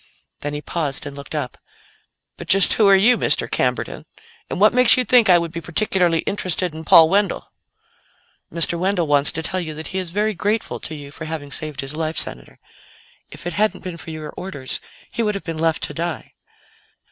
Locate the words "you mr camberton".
2.95-4.05